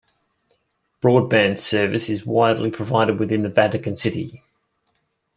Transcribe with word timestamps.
Broadband 0.99 1.59
service 1.59 2.09
is 2.09 2.25
widely 2.25 2.71
provided 2.71 3.19
within 3.19 3.47
Vatican 3.53 3.97
City. 3.97 4.41